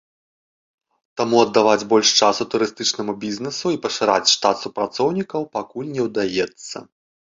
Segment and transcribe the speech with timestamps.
[1.19, 6.77] Таму аддаваць больш часу турыстычнаму бізнесу і пашыраць штат супрацоўнікаў пакуль не ўдаецца.